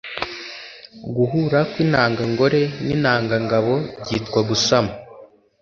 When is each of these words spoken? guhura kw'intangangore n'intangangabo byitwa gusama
guhura 1.15 1.59
kw'intangangore 1.71 2.61
n'intangangabo 2.85 3.73
byitwa 4.01 4.39
gusama 4.49 4.93